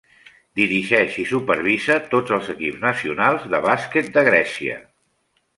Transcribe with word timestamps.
Dirigeix 0.59 1.17
i 1.23 1.25
supervisa 1.31 1.99
tots 2.15 2.35
els 2.39 2.49
equips 2.55 2.81
nacionals 2.89 3.47
de 3.55 3.63
bàsquet 3.67 4.13
de 4.17 4.29
Grècia. 4.33 4.83